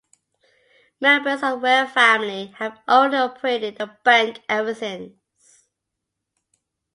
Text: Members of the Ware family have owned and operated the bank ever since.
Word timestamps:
Members 0.99 1.43
of 1.43 1.51
the 1.51 1.57
Ware 1.57 1.87
family 1.87 2.47
have 2.57 2.81
owned 2.87 3.13
and 3.13 3.29
operated 3.29 3.77
the 3.77 3.85
bank 4.03 4.39
ever 4.49 4.73
since. 4.73 5.67